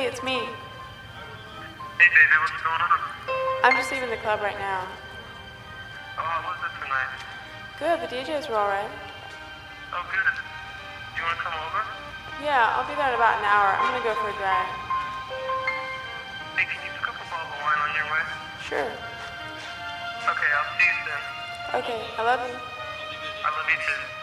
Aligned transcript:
Hey, 0.00 0.08
it's 0.08 0.24
me. 0.24 0.32
Hey, 0.40 2.08
baby, 2.08 2.36
what's 2.40 2.56
going 2.64 2.80
on? 2.80 2.88
I'm 3.60 3.76
just 3.76 3.92
leaving 3.92 4.08
the 4.08 4.16
club 4.24 4.40
right 4.40 4.56
now. 4.56 4.88
Oh, 6.16 6.24
how 6.24 6.40
was 6.40 6.56
it 6.56 6.72
tonight? 6.80 7.20
Good, 7.76 8.00
the 8.00 8.08
DJs 8.08 8.48
were 8.48 8.56
alright. 8.56 8.88
Oh, 9.92 10.00
good. 10.08 10.24
You 10.24 11.20
want 11.20 11.36
to 11.36 11.44
come 11.44 11.52
over? 11.52 11.84
Yeah, 12.40 12.80
I'll 12.80 12.88
be 12.88 12.96
there 12.96 13.12
in 13.12 13.20
about 13.20 13.44
an 13.44 13.44
hour. 13.44 13.76
I'm 13.76 13.92
gonna 13.92 14.00
go 14.00 14.16
for 14.16 14.32
a 14.32 14.36
drive. 14.40 14.72
Hey, 16.56 16.64
can 16.64 16.80
you 16.80 16.96
scoop 16.96 17.20
a 17.20 17.26
bottle 17.28 17.52
of 17.52 17.60
wine 17.60 17.80
on 17.84 17.92
your 17.92 18.08
way? 18.08 18.24
Sure. 18.64 18.88
Okay, 18.88 20.48
I'll 20.48 20.70
see 20.80 20.88
you 20.88 20.96
soon. 21.04 21.20
Okay, 21.76 22.00
I 22.16 22.24
love 22.24 22.40
you. 22.48 22.56
I 22.56 23.48
love 23.52 23.68
you 23.68 23.76
too. 23.84 24.19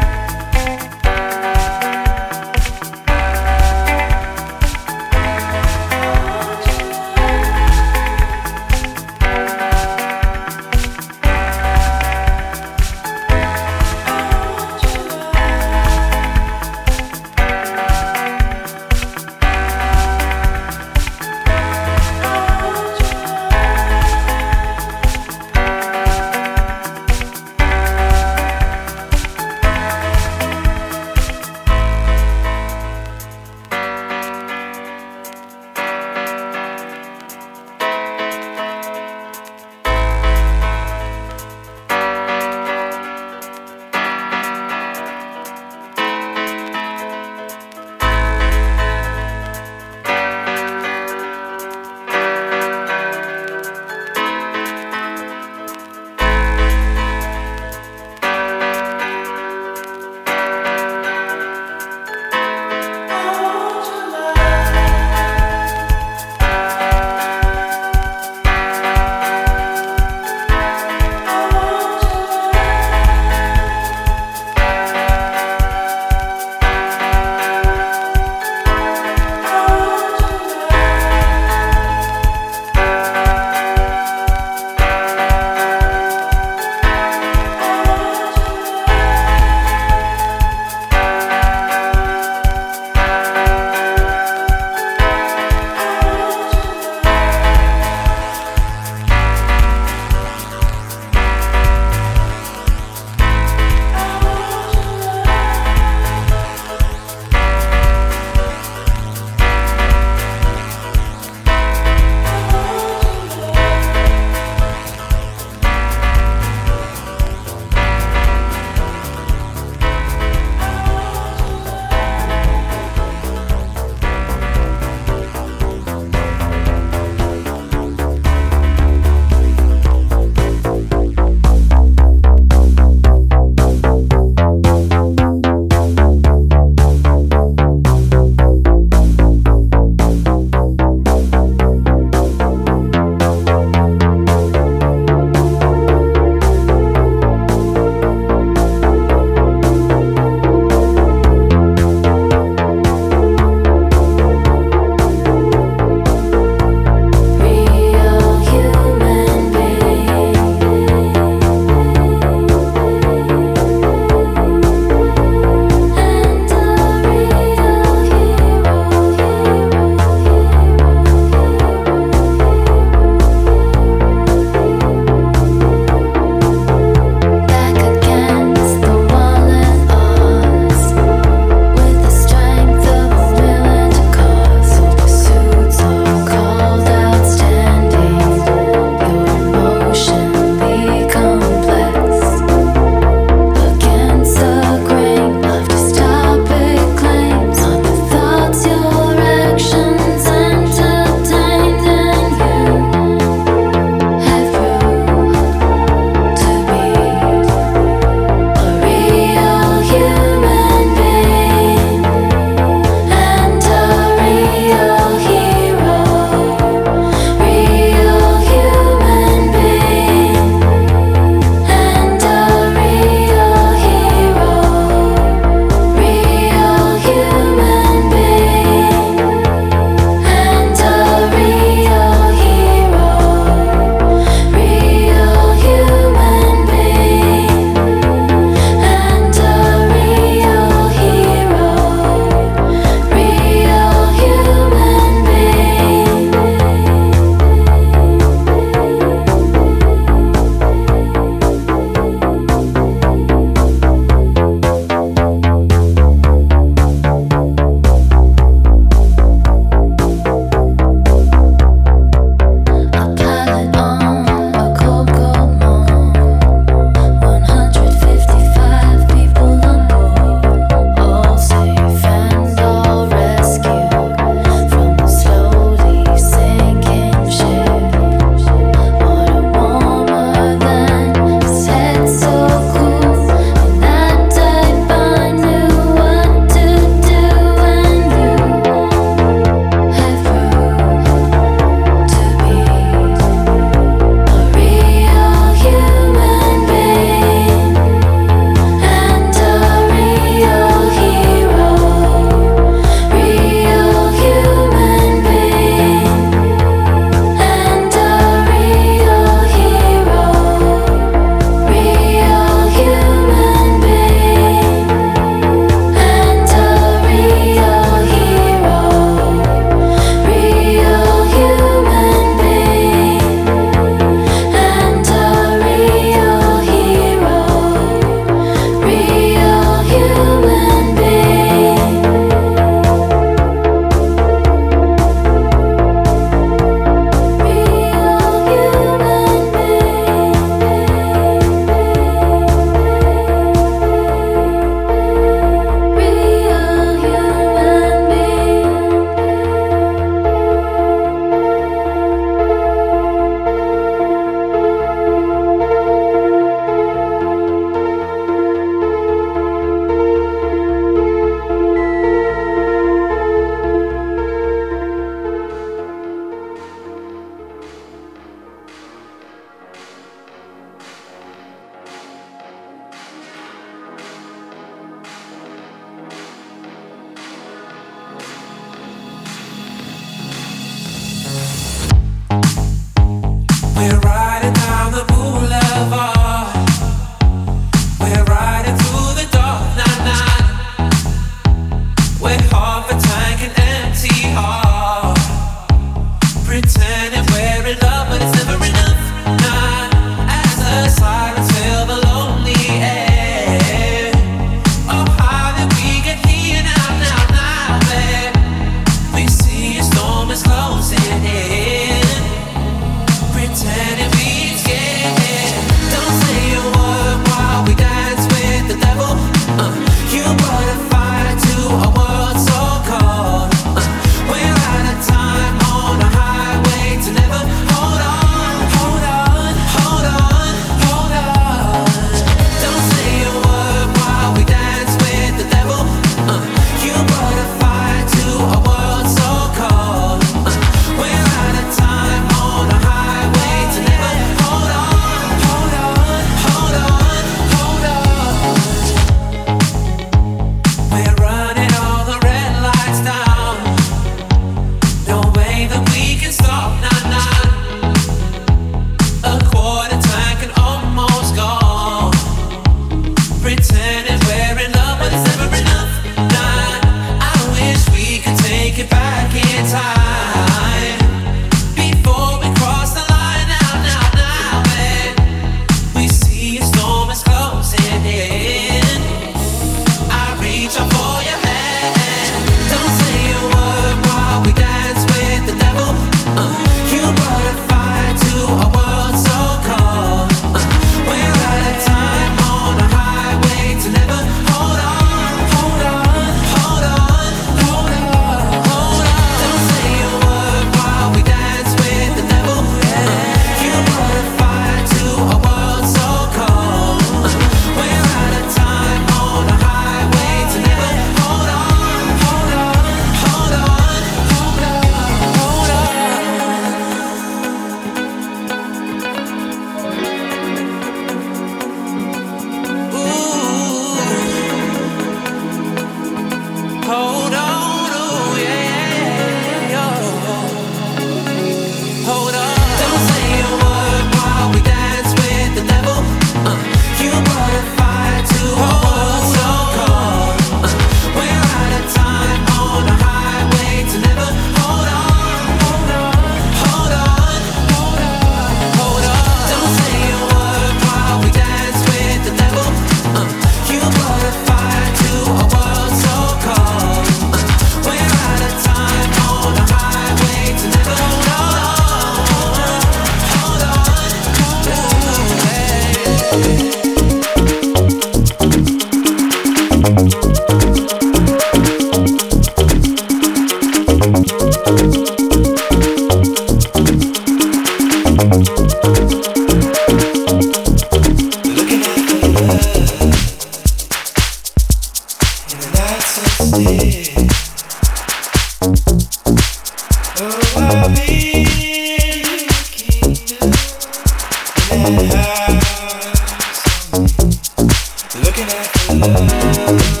looking 598.15 598.43
at 598.43 598.89
love. 598.89 600.00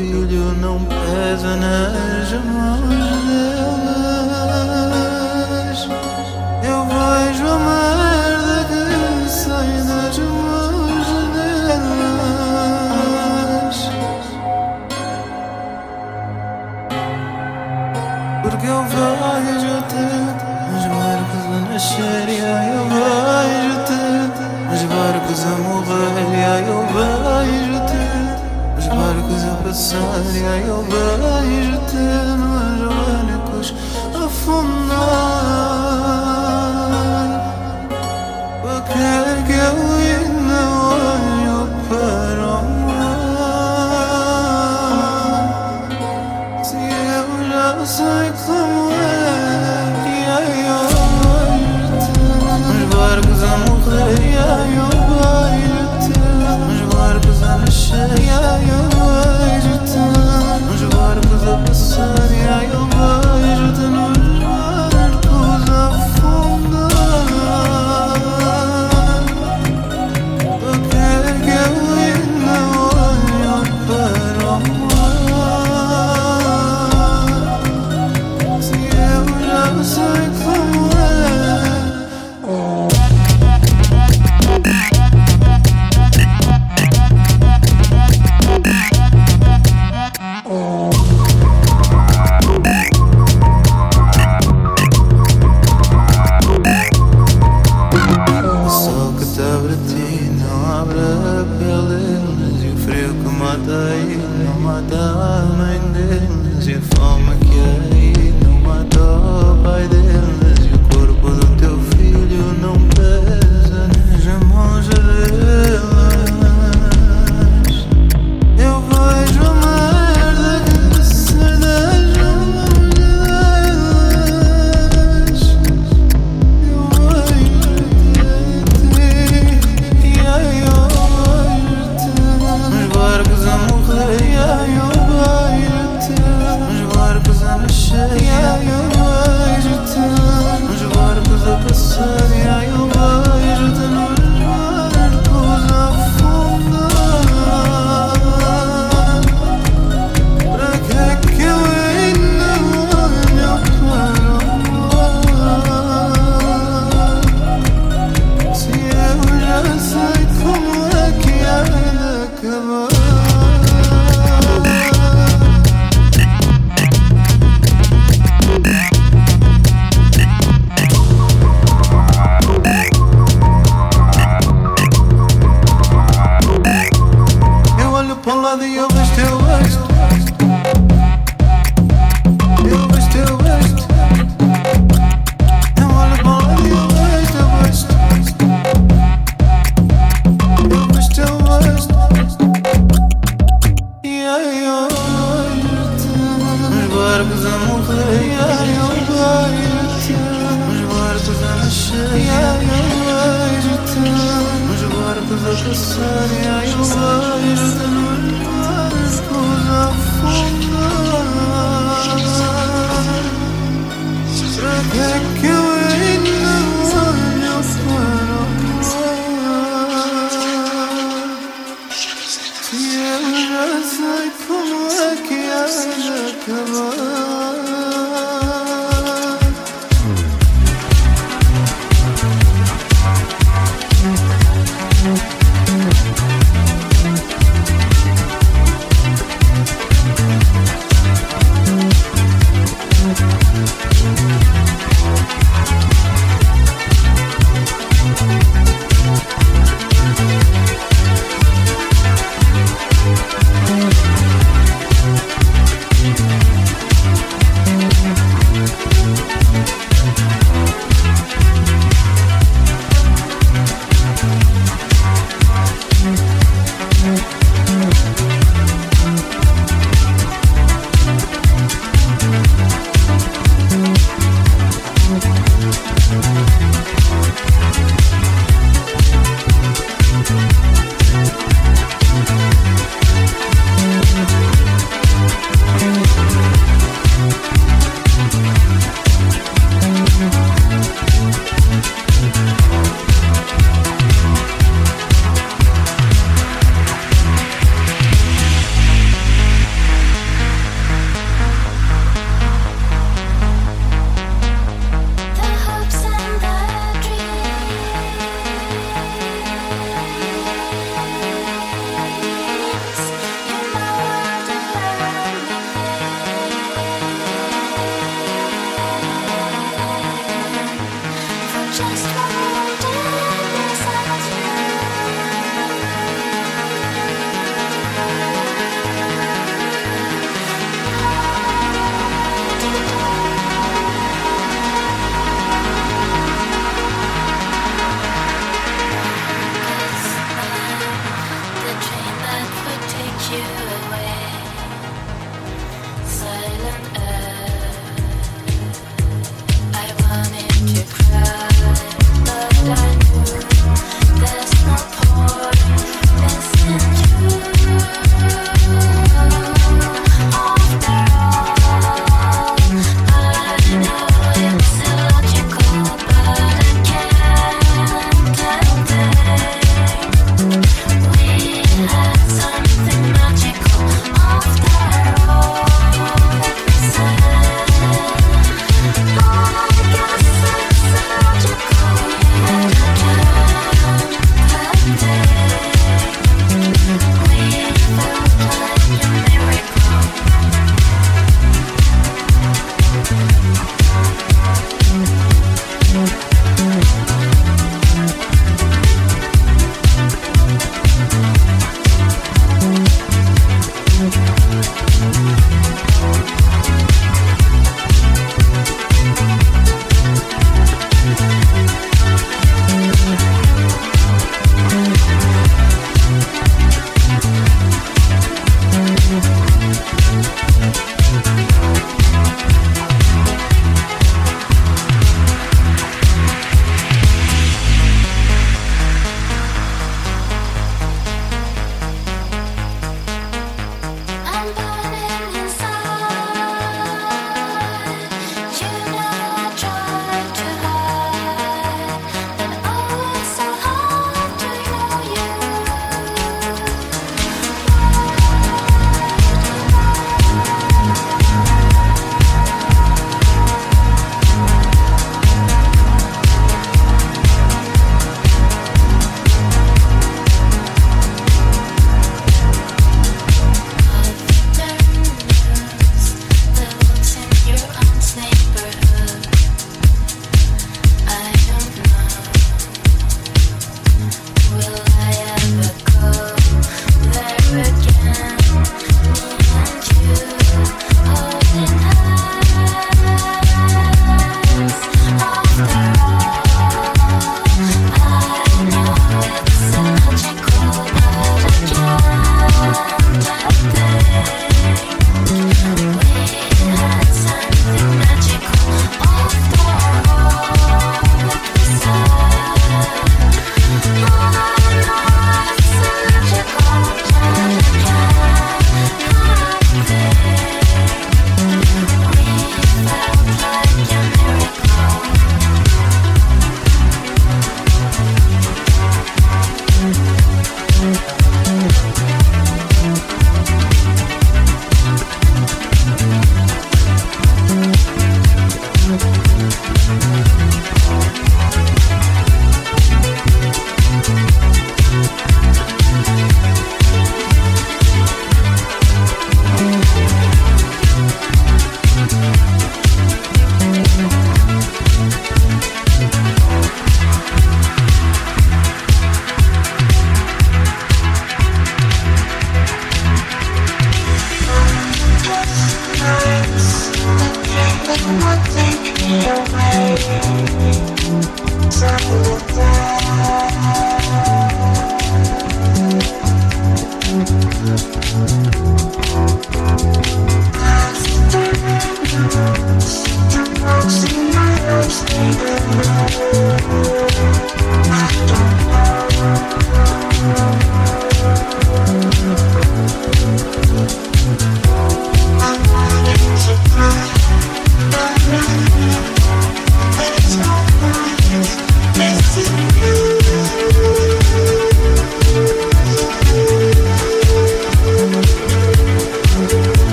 filho 0.00 0.54
não 0.54 0.78
pesa 0.86 1.56
nas 1.56 2.32
mãos 2.44 3.26
dela. 3.26 3.79
Abanicos 29.70 29.92
a 29.92 31.69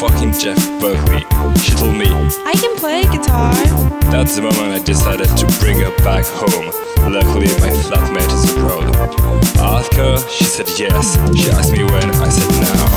fucking 0.00 0.32
Jeff 0.32 0.56
Buckley. 0.80 1.20
She 1.60 1.72
told 1.72 1.94
me, 1.94 2.08
I 2.46 2.54
can 2.56 2.74
play 2.76 3.02
guitar. 3.02 3.52
That's 4.10 4.34
the 4.34 4.40
moment 4.40 4.72
I 4.72 4.78
decided 4.78 5.28
to 5.36 5.46
bring 5.60 5.78
her 5.80 5.94
back 5.98 6.24
home. 6.24 6.72
Luckily, 7.12 7.48
my 7.60 7.68
flatmate 7.84 8.32
is 8.32 8.50
abroad. 8.50 8.96
I 9.60 9.78
asked 9.78 9.94
her, 9.94 10.16
she 10.30 10.44
said 10.44 10.70
yes. 10.78 11.16
She 11.36 11.50
asked 11.50 11.72
me 11.72 11.84
when, 11.84 12.08
I 12.16 12.30
said 12.30 12.48
now. 12.64 12.88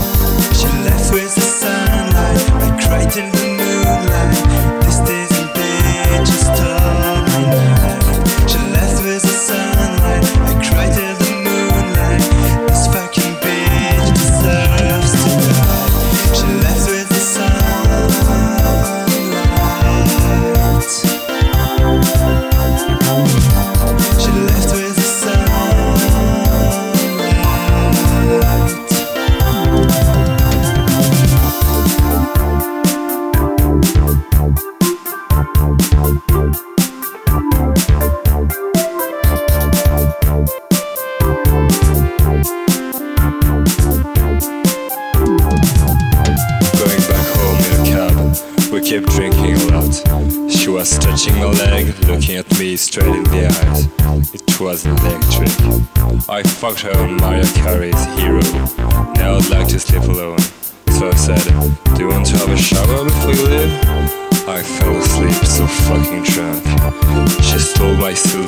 She 0.55 0.67
left 0.87 1.11
with 1.11 1.35
the 1.35 1.41
sunlight, 1.41 2.41
I 2.63 2.69
cried 2.81 3.17
in 3.17 3.29
the 3.33 3.47
moonlight. 3.59 4.83
This, 4.85 4.99
is. 5.09 5.32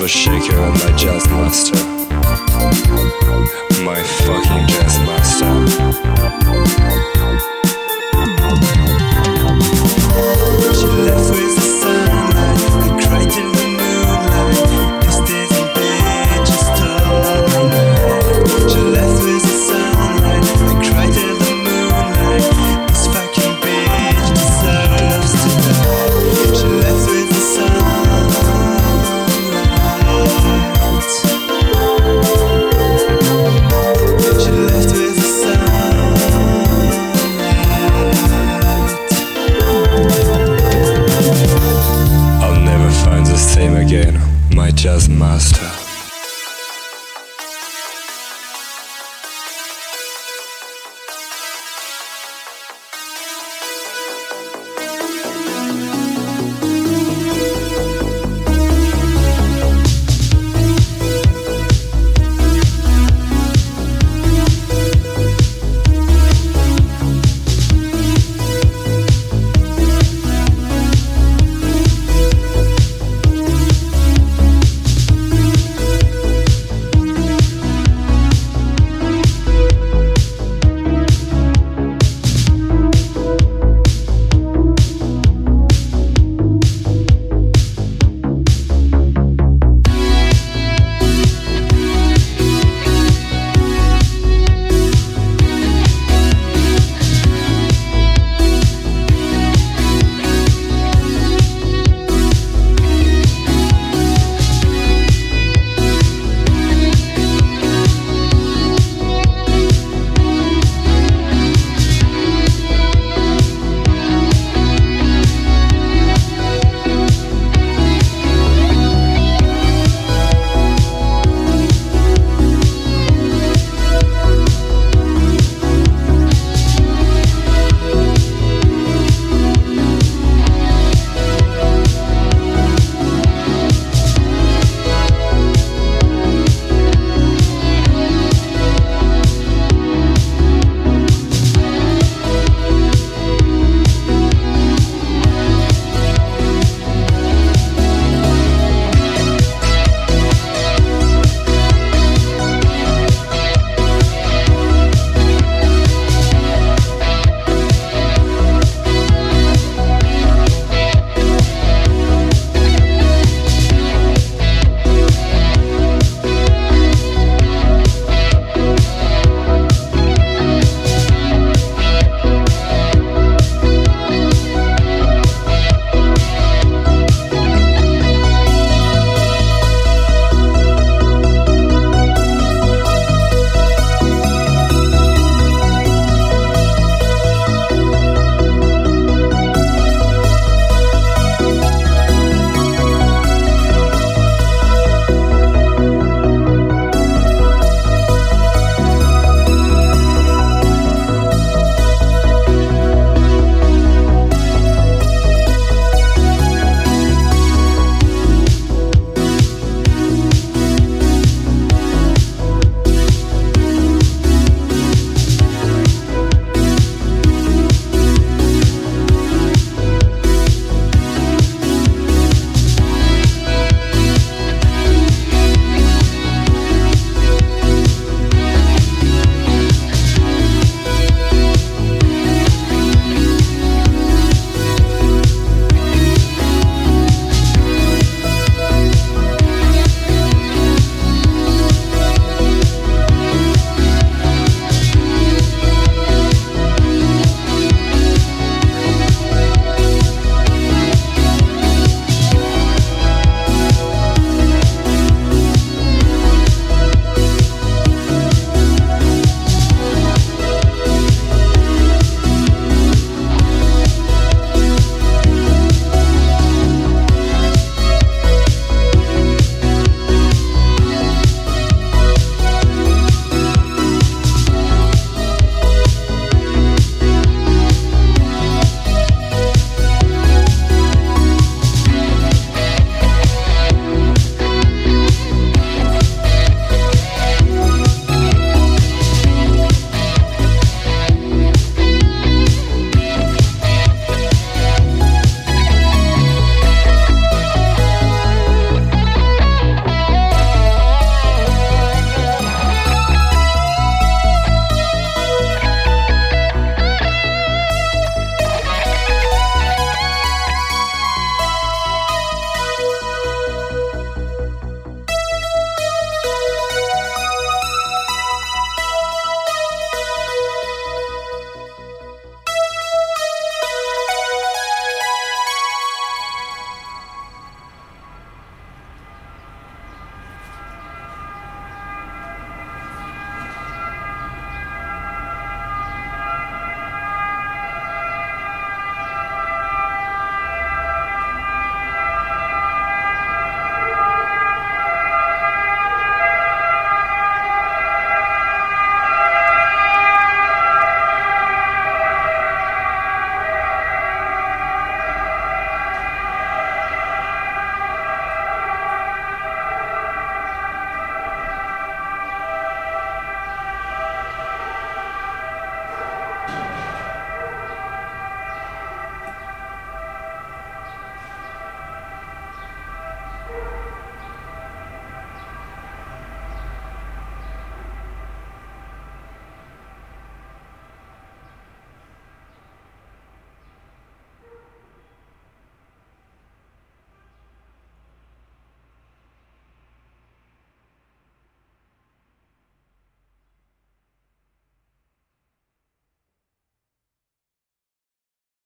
But 0.06 0.12